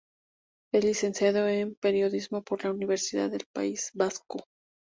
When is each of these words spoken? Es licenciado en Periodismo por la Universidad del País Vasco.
Es 0.73 0.83
licenciado 0.83 1.47
en 1.47 1.75
Periodismo 1.75 2.41
por 2.41 2.63
la 2.63 2.71
Universidad 2.71 3.29
del 3.29 3.45
País 3.53 3.91
Vasco. 3.93 4.47